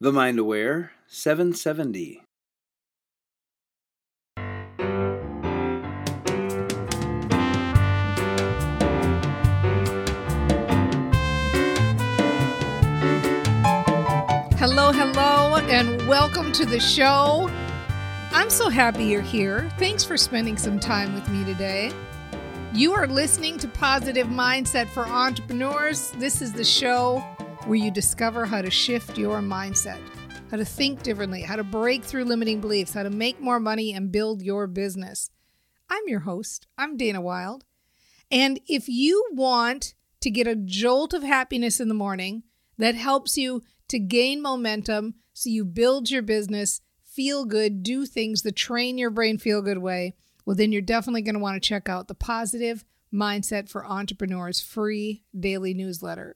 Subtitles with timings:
[0.00, 2.22] The Mind Aware 770.
[14.56, 17.50] Hello, hello, and welcome to the show.
[18.30, 19.68] I'm so happy you're here.
[19.78, 21.90] Thanks for spending some time with me today.
[22.72, 26.12] You are listening to Positive Mindset for Entrepreneurs.
[26.12, 27.24] This is the show
[27.68, 30.00] where you discover how to shift your mindset,
[30.50, 33.92] how to think differently, how to break through limiting beliefs, how to make more money
[33.92, 35.30] and build your business.
[35.90, 36.66] I'm your host.
[36.78, 37.66] I'm Dana Wilde.
[38.30, 42.44] And if you want to get a jolt of happiness in the morning
[42.78, 48.40] that helps you to gain momentum so you build your business, feel good, do things
[48.42, 50.14] that train your brain feel good way,
[50.46, 52.82] well, then you're definitely going to want to check out the Positive
[53.12, 56.34] Mindset for Entrepreneurs free daily newsletter.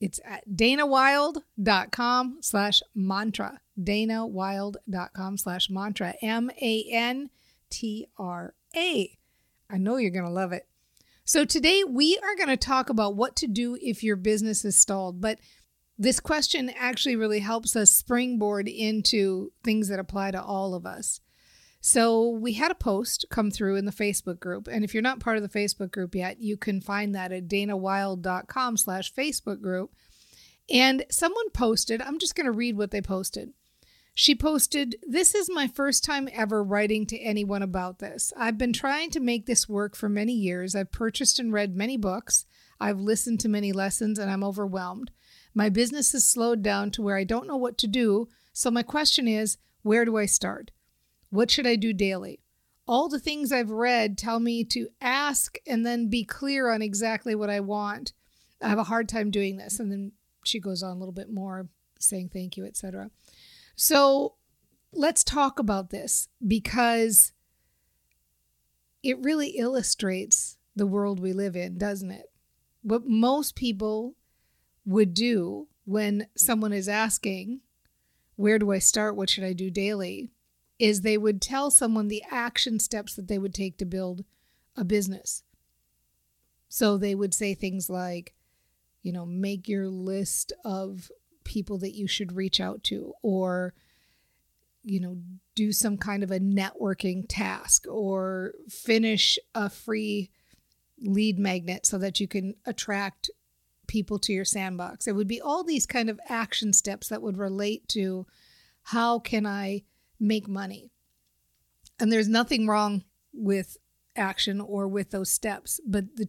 [0.00, 3.60] It's at danawilde.com slash mantra.
[3.80, 6.14] danawilde.com slash mantra.
[6.22, 7.30] M A N
[7.70, 9.18] T R A.
[9.70, 10.66] I know you're going to love it.
[11.24, 14.80] So today we are going to talk about what to do if your business is
[14.80, 15.20] stalled.
[15.20, 15.40] But
[15.98, 21.20] this question actually really helps us springboard into things that apply to all of us.
[21.86, 24.66] So we had a post come through in the Facebook group.
[24.66, 27.46] And if you're not part of the Facebook group yet, you can find that at
[27.46, 29.94] danawilde.com slash Facebook group.
[30.68, 33.52] And someone posted, I'm just going to read what they posted.
[34.16, 38.32] She posted, This is my first time ever writing to anyone about this.
[38.36, 40.74] I've been trying to make this work for many years.
[40.74, 42.46] I've purchased and read many books.
[42.80, 45.12] I've listened to many lessons and I'm overwhelmed.
[45.54, 48.26] My business has slowed down to where I don't know what to do.
[48.52, 50.72] So my question is, where do I start?
[51.30, 52.40] What should I do daily?
[52.86, 57.34] All the things I've read tell me to ask and then be clear on exactly
[57.34, 58.12] what I want.
[58.62, 59.80] I have a hard time doing this.
[59.80, 60.12] And then
[60.44, 63.10] she goes on a little bit more saying thank you, etc.
[63.74, 64.34] So
[64.92, 67.32] let's talk about this because
[69.02, 72.30] it really illustrates the world we live in, doesn't it?
[72.82, 74.14] What most people
[74.84, 77.60] would do when someone is asking,
[78.36, 79.16] Where do I start?
[79.16, 80.30] What should I do daily?
[80.78, 84.24] Is they would tell someone the action steps that they would take to build
[84.76, 85.42] a business.
[86.68, 88.34] So they would say things like,
[89.02, 91.10] you know, make your list of
[91.44, 93.72] people that you should reach out to, or,
[94.82, 95.16] you know,
[95.54, 100.30] do some kind of a networking task, or finish a free
[101.00, 103.30] lead magnet so that you can attract
[103.86, 105.06] people to your sandbox.
[105.06, 108.26] It would be all these kind of action steps that would relate to
[108.82, 109.84] how can I
[110.18, 110.90] make money.
[111.98, 113.76] And there's nothing wrong with
[114.14, 116.28] action or with those steps, but the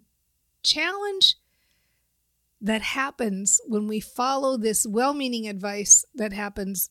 [0.63, 1.35] challenge
[2.59, 6.89] that happens when we follow this well meaning advice that happens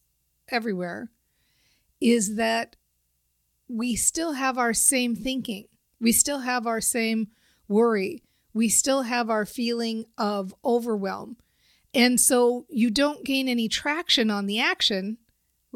[0.49, 1.11] everywhere
[2.01, 2.77] is that
[3.69, 5.65] we still have our same thinking.
[6.01, 7.29] We still have our same
[7.69, 8.23] worry.
[8.55, 11.37] We still have our feeling of overwhelm.
[11.93, 15.19] And so you don't gain any traction on the action.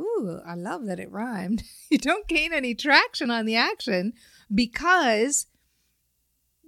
[0.00, 1.62] Ooh, I love that it rhymed.
[1.90, 4.14] you don't gain any traction on the action
[4.52, 5.46] because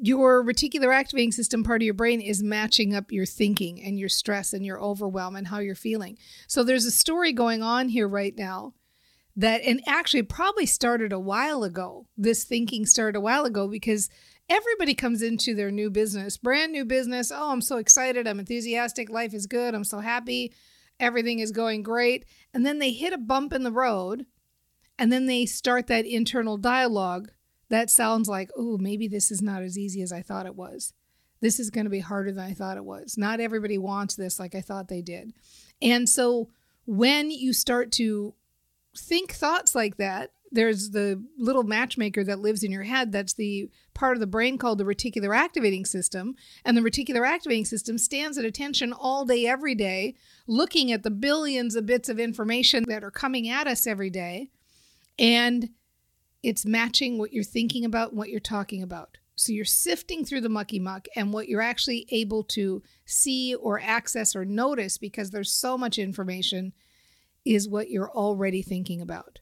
[0.04, 4.08] your reticular activating system part of your brain is matching up your thinking and your
[4.08, 6.18] stress and your overwhelm and how you're feeling.
[6.48, 8.74] So there's a story going on here right now
[9.36, 12.06] that, and actually probably started a while ago.
[12.16, 14.10] This thinking started a while ago because
[14.48, 17.30] everybody comes into their new business, brand new business.
[17.32, 18.26] Oh, I'm so excited.
[18.26, 19.08] I'm enthusiastic.
[19.08, 19.72] Life is good.
[19.72, 20.52] I'm so happy.
[21.02, 22.24] Everything is going great.
[22.54, 24.24] And then they hit a bump in the road
[24.98, 27.28] and then they start that internal dialogue
[27.72, 30.92] that sounds like, oh, maybe this is not as easy as I thought it was.
[31.40, 33.16] This is going to be harder than I thought it was.
[33.16, 35.32] Not everybody wants this like I thought they did.
[35.80, 36.50] And so
[36.84, 38.34] when you start to
[38.94, 43.70] think thoughts like that, there's the little matchmaker that lives in your head that's the
[43.94, 46.34] part of the brain called the reticular activating system
[46.64, 50.14] and the reticular activating system stands at attention all day every day
[50.46, 54.50] looking at the billions of bits of information that are coming at us every day
[55.18, 55.70] and
[56.42, 59.18] it's matching what you're thinking about what you're talking about.
[59.34, 63.80] So you're sifting through the mucky muck, and what you're actually able to see or
[63.80, 66.72] access or notice because there's so much information
[67.44, 69.40] is what you're already thinking about.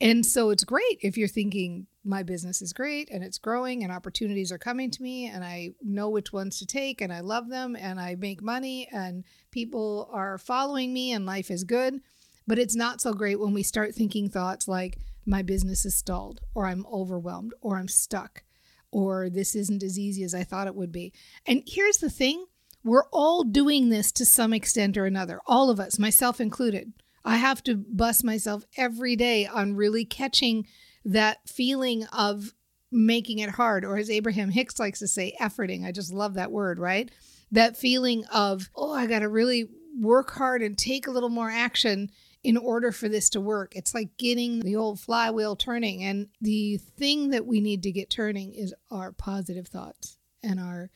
[0.00, 3.92] And so it's great if you're thinking, my business is great and it's growing and
[3.92, 7.48] opportunities are coming to me and I know which ones to take and I love
[7.50, 12.00] them and I make money and people are following me and life is good.
[12.46, 16.40] But it's not so great when we start thinking thoughts like, my business is stalled
[16.54, 18.44] or I'm overwhelmed or I'm stuck
[18.90, 21.12] or this isn't as easy as I thought it would be.
[21.44, 22.46] And here's the thing
[22.84, 26.92] we're all doing this to some extent or another, all of us, myself included.
[27.24, 30.66] I have to bust myself every day on really catching
[31.04, 32.52] that feeling of
[32.90, 35.84] making it hard, or as Abraham Hicks likes to say, efforting.
[35.84, 37.10] I just love that word, right?
[37.52, 39.68] That feeling of, oh, I got to really
[39.98, 42.10] work hard and take a little more action
[42.44, 43.74] in order for this to work.
[43.74, 46.04] It's like getting the old flywheel turning.
[46.04, 50.90] And the thing that we need to get turning is our positive thoughts and our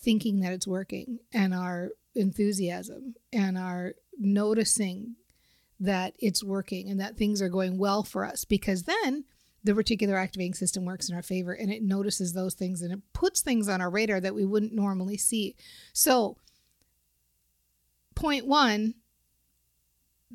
[0.00, 5.16] thinking that it's working and our enthusiasm and our noticing
[5.80, 9.24] that it's working and that things are going well for us because then
[9.64, 13.00] the reticular activating system works in our favor and it notices those things and it
[13.12, 15.56] puts things on our radar that we wouldn't normally see.
[15.92, 16.36] So,
[18.14, 18.94] point one,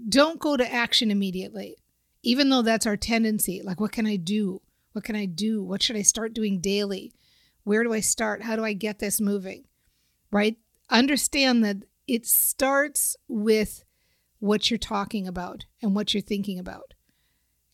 [0.09, 1.77] don't go to action immediately,
[2.21, 3.61] even though that's our tendency.
[3.63, 4.61] Like, what can I do?
[4.93, 5.63] What can I do?
[5.63, 7.13] What should I start doing daily?
[7.63, 8.43] Where do I start?
[8.43, 9.65] How do I get this moving?
[10.31, 10.57] Right?
[10.89, 13.83] Understand that it starts with
[14.43, 16.93] what you're talking about and what you're thinking about.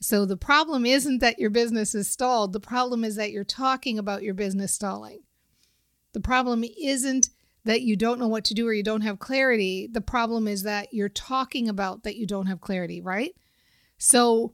[0.02, 2.54] So the problem isn't that your business is stalled.
[2.54, 5.22] The problem is that you're talking about your business stalling.
[6.14, 7.30] The problem isn't
[7.66, 9.90] that you don't know what to do or you don't have clarity.
[9.92, 13.34] The problem is that you're talking about that you don't have clarity, right?
[13.98, 14.54] So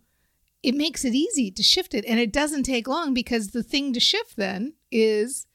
[0.63, 3.91] it makes it easy to shift it and it doesn't take long because the thing
[3.91, 5.47] to shift then is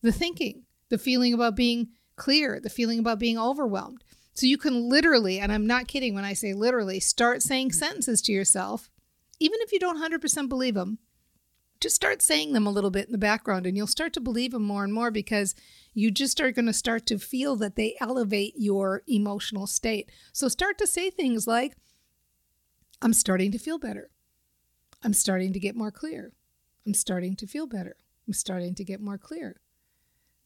[0.00, 4.02] the thinking, the feeling about being clear, the feeling about being overwhelmed.
[4.36, 7.74] So you can literally, and I'm not kidding when I say literally, start saying mm.
[7.74, 8.90] sentences to yourself,
[9.40, 10.98] even if you don't 100% believe them.
[11.80, 14.52] Just start saying them a little bit in the background, and you'll start to believe
[14.52, 15.54] them more and more because
[15.94, 20.10] you just are going to start to feel that they elevate your emotional state.
[20.32, 21.76] So start to say things like,
[23.00, 24.10] I'm starting to feel better.
[25.02, 26.32] I'm starting to get more clear.
[26.86, 27.96] I'm starting to feel better.
[28.26, 29.60] I'm starting to get more clear.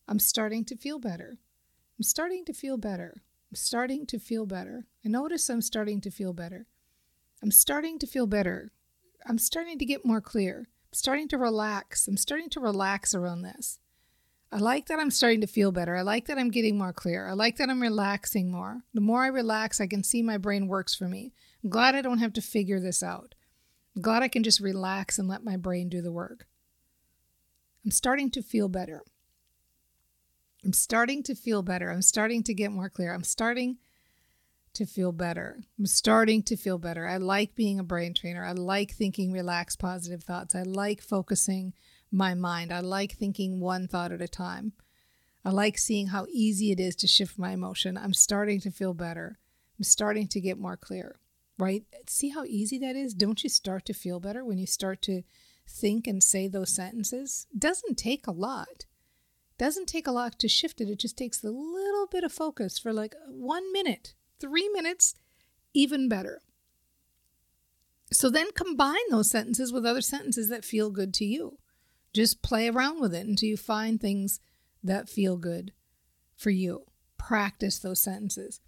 [0.07, 1.39] I'm starting to feel better.
[1.99, 3.23] I'm starting to feel better.
[3.51, 4.87] I'm starting to feel better.
[5.05, 6.67] I notice I'm starting to feel better.
[7.43, 8.71] I'm starting to feel better.
[9.27, 10.69] I'm starting to get more clear.
[10.69, 12.07] I'm starting to relax.
[12.07, 13.81] I'm starting to relax around this.
[14.53, 15.97] I like that I'm starting to feel better.
[15.97, 17.29] I like that I'm getting more clear.
[17.29, 18.83] I like that I'm relaxing more.
[18.95, 21.33] The more I relax, I can see my brain works for me.
[21.63, 23.35] I'm glad I don't have to figure this out.
[23.95, 26.47] I'm glad I can just relax and let my brain do the work.
[27.85, 29.03] I'm starting to feel better.
[30.65, 31.91] I'm starting to feel better.
[31.91, 33.15] I'm starting to get more clear.
[33.15, 33.79] I'm starting
[34.75, 35.61] to feel better.
[35.79, 37.07] I'm starting to feel better.
[37.07, 38.45] I like being a brain trainer.
[38.45, 40.55] I like thinking relaxed, positive thoughts.
[40.55, 41.73] I like focusing
[42.13, 42.73] my mind.
[42.73, 44.73] I like thinking one thought at a time.
[45.45, 47.97] I like seeing how easy it is to shift my emotion.
[47.97, 49.39] I'm starting to feel better.
[49.79, 51.17] I'm starting to get more clear,
[51.59, 51.85] right?
[52.07, 53.15] See how easy that is?
[53.15, 55.23] Don't you start to feel better when you start to
[55.67, 57.47] think and say those sentences?
[57.55, 58.85] It doesn't take a lot
[59.61, 60.89] doesn't take a lot to shift it.
[60.89, 65.15] It just takes a little bit of focus for like one minute, three minutes,
[65.75, 66.41] even better.
[68.11, 71.59] So then combine those sentences with other sentences that feel good to you.
[72.15, 74.41] Just play around with it until you find things
[74.83, 75.73] that feel good
[76.39, 76.87] for you.
[77.19, 78.61] Practice those sentences.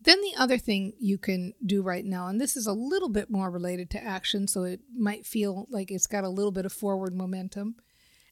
[0.00, 3.30] Then the other thing you can do right now, and this is a little bit
[3.30, 6.72] more related to action, so it might feel like it's got a little bit of
[6.72, 7.76] forward momentum,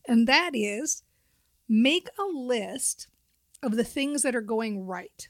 [0.08, 1.04] and that is
[1.68, 3.08] make a list
[3.62, 5.28] of the things that are going right.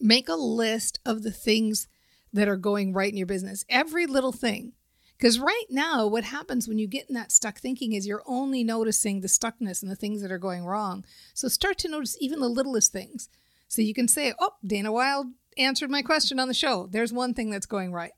[0.00, 1.88] Make a list of the things
[2.32, 4.72] that are going right in your business, every little thing.
[5.16, 8.62] Because right now, what happens when you get in that stuck thinking is you're only
[8.62, 11.04] noticing the stuckness and the things that are going wrong.
[11.34, 13.28] So start to notice even the littlest things.
[13.66, 16.86] So you can say, Oh, Dana Wilde answered my question on the show.
[16.86, 18.12] There's one thing that's going right.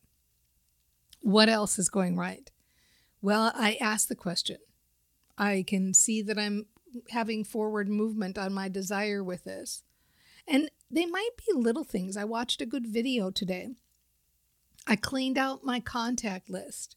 [1.23, 2.51] What else is going right?
[3.23, 4.59] Well, I asked the question
[5.39, 6.67] I can see that I'm
[7.11, 9.85] having forward movement on my desire with this.
[10.47, 12.17] And they might be little things.
[12.17, 13.71] I watched a good video today.
[14.87, 16.97] I cleaned out my contact list.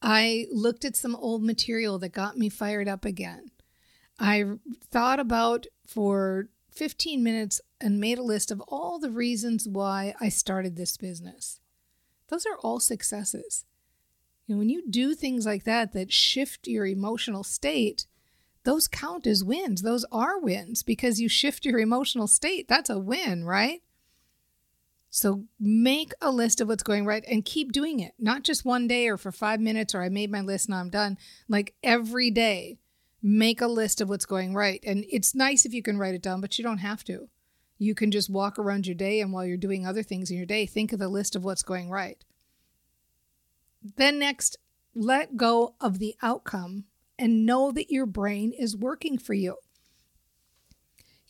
[0.00, 3.50] I looked at some old material that got me fired up again.
[4.18, 4.44] I
[4.90, 10.28] thought about for 15 minutes and made a list of all the reasons why I
[10.28, 11.60] started this business.
[12.28, 13.64] Those are all successes.
[14.46, 18.06] You know, when you do things like that that shift your emotional state,
[18.64, 19.82] those count as wins.
[19.82, 22.66] Those are wins because you shift your emotional state.
[22.66, 23.82] That's a win, right?
[25.10, 28.14] So make a list of what's going right and keep doing it.
[28.18, 30.90] Not just one day or for five minutes or I made my list and I'm
[30.90, 31.18] done.
[31.48, 32.78] Like every day,
[33.22, 34.82] make a list of what's going right.
[34.84, 37.28] And it's nice if you can write it down, but you don't have to.
[37.78, 40.46] You can just walk around your day and while you're doing other things in your
[40.46, 42.24] day, think of the list of what's going right.
[43.96, 44.56] Then, next,
[44.94, 46.84] let go of the outcome
[47.18, 49.56] and know that your brain is working for you.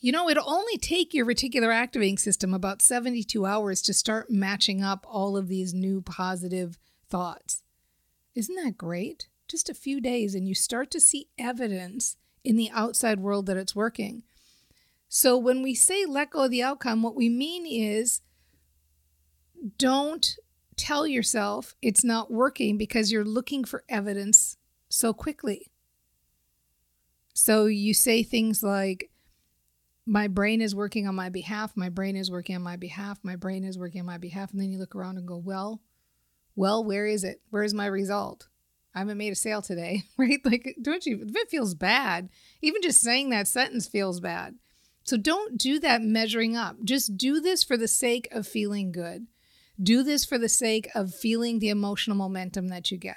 [0.00, 4.83] You know, it'll only take your reticular activating system about 72 hours to start matching
[4.83, 7.62] up all of these new positive thoughts.
[8.35, 9.29] Isn't that great?
[9.49, 13.57] Just a few days, and you start to see evidence in the outside world that
[13.57, 14.25] it's working.
[15.09, 18.21] So, when we say let go of the outcome, what we mean is
[19.79, 20.37] don't
[20.76, 24.57] tell yourself it's not working because you're looking for evidence
[24.88, 25.71] so quickly.
[27.35, 29.11] So you say things like,
[30.07, 33.37] my brain is working on my behalf, my brain is working on my behalf, my
[33.37, 34.53] brain is working on my behalf.
[34.53, 35.81] And then you look around and go, well,
[36.57, 37.41] well, where is it?
[37.50, 38.49] Where is my result?
[38.95, 40.41] I haven't made a sale today, right?
[40.45, 41.26] Like, don't you?
[41.35, 42.29] It feels bad,
[42.62, 44.55] even just saying that sentence feels bad.
[45.03, 46.76] So don't do that measuring up.
[46.85, 49.26] Just do this for the sake of feeling good.
[49.83, 53.17] Do this for the sake of feeling the emotional momentum that you get.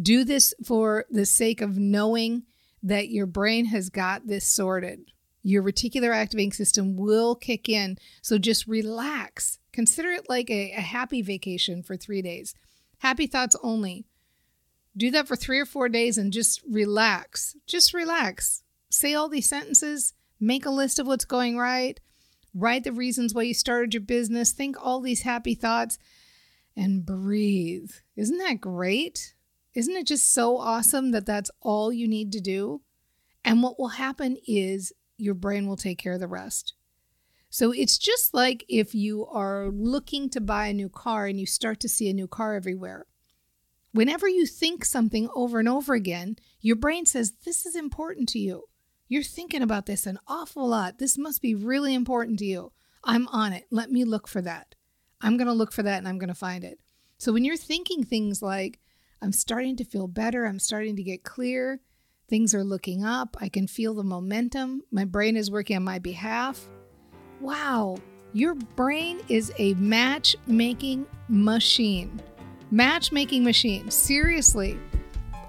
[0.00, 2.44] Do this for the sake of knowing
[2.82, 5.12] that your brain has got this sorted.
[5.42, 7.98] Your reticular activating system will kick in.
[8.22, 9.58] So just relax.
[9.72, 12.54] Consider it like a, a happy vacation for three days.
[12.98, 14.04] Happy thoughts only.
[14.96, 17.56] Do that for three or four days and just relax.
[17.66, 18.62] Just relax.
[18.90, 21.98] Say all these sentences, make a list of what's going right,
[22.52, 25.96] write the reasons why you started your business, think all these happy thoughts,
[26.76, 27.90] and breathe.
[28.16, 29.34] Isn't that great?
[29.74, 32.82] Isn't it just so awesome that that's all you need to do?
[33.44, 36.74] And what will happen is your brain will take care of the rest.
[37.50, 41.46] So it's just like if you are looking to buy a new car and you
[41.46, 43.06] start to see a new car everywhere.
[43.92, 48.38] Whenever you think something over and over again, your brain says, This is important to
[48.38, 48.64] you.
[49.08, 50.98] You're thinking about this an awful lot.
[50.98, 52.72] This must be really important to you.
[53.02, 53.64] I'm on it.
[53.70, 54.76] Let me look for that.
[55.20, 56.78] I'm going to look for that and I'm going to find it.
[57.18, 58.78] So when you're thinking things like,
[59.22, 61.80] I'm starting to feel better, I'm starting to get clear,
[62.28, 65.98] things are looking up, I can feel the momentum, my brain is working on my
[65.98, 66.66] behalf.
[67.40, 67.98] Wow,
[68.32, 72.20] your brain is a matchmaking machine.
[72.70, 73.90] Matchmaking machine.
[73.90, 74.78] Seriously,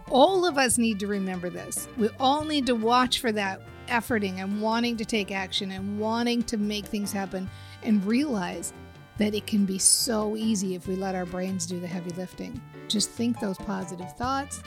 [0.09, 1.87] all of us need to remember this.
[1.97, 6.43] We all need to watch for that efforting and wanting to take action and wanting
[6.43, 7.49] to make things happen
[7.83, 8.73] and realize
[9.17, 12.59] that it can be so easy if we let our brains do the heavy lifting.
[12.87, 14.61] Just think those positive thoughts,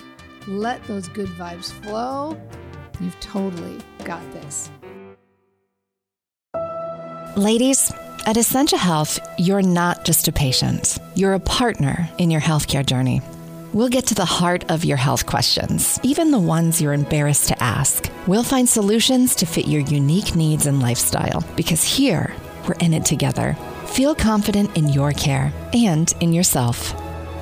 [0.47, 2.41] let those good vibes flow.
[3.01, 4.71] You've totally got this.
[7.37, 7.93] Ladies,
[8.27, 13.21] at Essentia Health, you're not just a patient, you're a partner in your healthcare journey.
[13.73, 17.61] We'll get to the heart of your health questions, even the ones you're embarrassed to
[17.61, 18.09] ask.
[18.29, 22.33] We'll find solutions to fit your unique needs and lifestyle because here,
[22.69, 23.57] we're in it together.
[23.95, 26.93] Feel confident in your care and in yourself.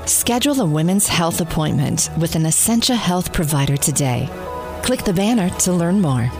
[0.06, 4.28] Schedule a women's health appointment with an Essentia Health provider today.
[4.82, 6.30] Click the banner to learn more.